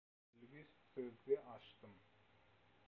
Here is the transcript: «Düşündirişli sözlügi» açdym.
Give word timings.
«Düşündirişli 0.41 0.77
sözlügi» 0.93 1.37
açdym. 1.53 1.93